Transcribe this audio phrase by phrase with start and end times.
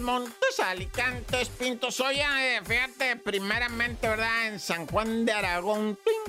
[0.00, 2.00] Montes, Alicantes, Pintos.
[2.00, 4.46] Oye, eh, fíjate, primeramente, ¿verdad?
[4.46, 6.21] En San Juan de Aragón, pong.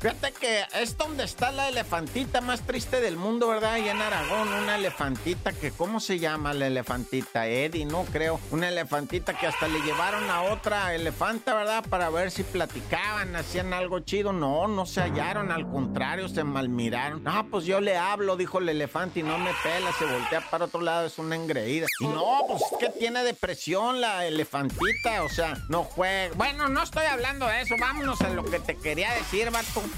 [0.00, 3.78] Fíjate que es donde está la elefantita más triste del mundo, ¿verdad?
[3.78, 7.46] Y en Aragón, una elefantita que, ¿cómo se llama la elefantita?
[7.46, 8.40] Eddie, no creo.
[8.52, 11.84] Una elefantita que hasta le llevaron a otra elefanta, ¿verdad?
[11.88, 14.32] Para ver si platicaban, hacían algo chido.
[14.32, 17.24] No, no se hallaron, al contrario, se malmiraron.
[17.24, 20.66] No, pues yo le hablo, dijo el elefante, y no me pela, se voltea para
[20.66, 21.86] otro lado, es una engreída.
[22.00, 26.34] Y no, pues es que tiene depresión la elefantita, o sea, no juega.
[26.36, 29.35] Bueno, no estoy hablando de eso, vámonos a lo que te quería decir,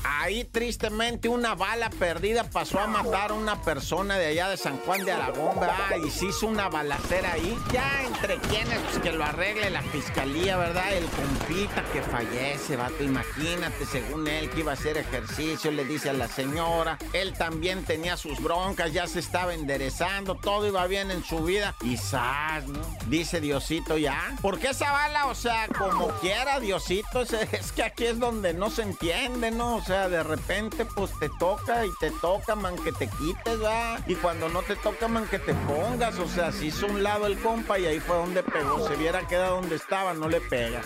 [0.02, 4.78] Ahí tristemente una bala perdida pasó a matar a una persona de allá de San
[4.78, 5.96] Juan de Aragón, ¿verdad?
[6.04, 7.56] Y se hizo una balacera ahí.
[7.72, 10.92] Ya entre quienes, pues que lo arregle la fiscalía, ¿verdad?
[10.92, 16.10] El compita que fallece, vato, imagínate, según él que iba a hacer ejercicio, le dice
[16.10, 21.12] a la señora, él también tenía sus broncas, ya se estaba enderezando, todo iba bien
[21.12, 21.76] en su vida.
[21.96, 22.66] ¡zas!
[22.66, 22.80] ¿no?
[23.06, 24.36] Dice Diosito ya.
[24.42, 25.26] ¿Por qué esa bala?
[25.26, 29.76] O sea, como quiera, Diosito, es que aquí es donde no se entiende, ¿no?
[29.76, 33.98] O sea, de repente, pues te toca y te toca, man, que te quites, ¿va?
[34.06, 36.18] Y cuando no te toca, man, que te pongas.
[36.18, 38.86] O sea, se hizo un lado el compa y ahí fue donde pegó.
[38.88, 40.80] Se viera quedado donde estaba, no le pega.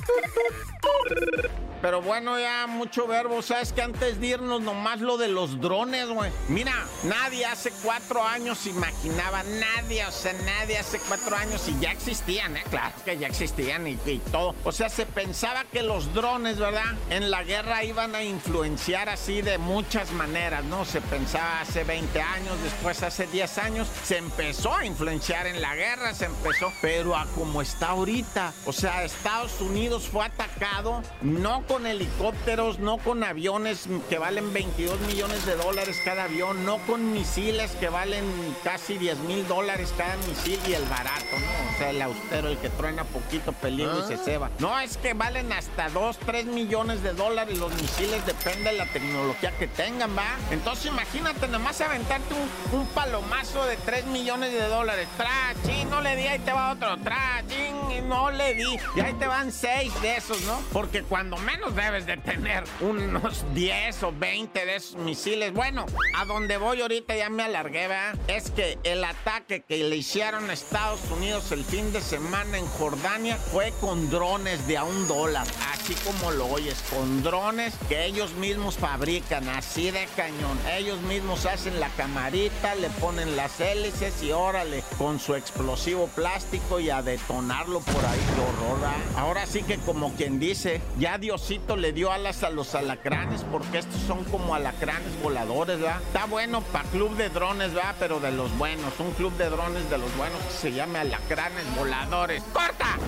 [1.82, 3.42] Pero bueno, ya mucho verbo.
[3.42, 6.30] Sabes que antes de irnos, nomás lo de los drones, güey.
[6.48, 11.90] Mira, nadie hace cuatro años imaginaba, nadie, o sea, nadie hace cuatro años y ya
[11.90, 12.62] existían, ¿eh?
[12.70, 13.96] Claro que ya existían y,
[14.30, 14.54] todo.
[14.62, 16.94] O sea, se pensaba que los drones, ¿verdad?
[17.10, 20.84] En la guerra iban a influenciar así de muchas maneras, ¿no?
[20.84, 25.74] Se pensaba hace 20 años, después hace 10 años, se empezó a influenciar en la
[25.74, 28.52] guerra, se empezó, pero a como está ahorita.
[28.66, 35.00] O sea, Estados Unidos fue atacado, no con helicópteros, no con aviones que valen 22
[35.00, 38.24] millones de dólares cada avión, no con misiles que valen
[38.62, 41.74] casi 10 mil dólares cada misil y el barato, ¿no?
[41.74, 44.50] O sea, el austero, el que truena poquito peligro y se ceba.
[44.58, 48.86] No, es que valen hasta 2, 3 millones de dólares los misiles, depende de la
[48.92, 50.36] tecnología que tengan, ¿va?
[50.50, 55.08] Entonces imagínate nomás aventarte un, un palomazo de 3 millones de dólares.
[55.16, 56.98] Tra, chin, no le di, ahí te va otro.
[56.98, 58.78] Tra, chin, no le di.
[58.96, 60.60] Y ahí te van 6 de esos, ¿no?
[60.72, 65.52] Porque cuando menos debes de tener unos 10 o 20 de esos misiles.
[65.52, 65.86] Bueno,
[66.16, 68.18] a donde voy ahorita ya me alargué, ¿verdad?
[68.28, 72.66] Es que el ataque que le hicieron a Estados Unidos el fin de semana en
[72.66, 75.46] Jordania fue con drones de a un dólar.
[75.82, 80.56] Así como lo oyes, con drones que ellos mismos fabrican, así de cañón.
[80.76, 86.78] Ellos mismos hacen la camarita, le ponen las hélices y órale, con su explosivo plástico
[86.78, 88.20] y a detonarlo por ahí.
[88.32, 88.96] Qué horror, ¿verdad?
[89.16, 93.78] Ahora sí que como quien dice, ya Diosito le dio alas a los alacranes porque
[93.78, 96.00] estos son como alacranes voladores, ¿verdad?
[96.00, 97.96] Está bueno para club de drones, ¿verdad?
[97.98, 101.64] Pero de los buenos, un club de drones de los buenos que se llame alacranes
[101.74, 102.40] voladores.
[102.52, 102.98] ¡Corta!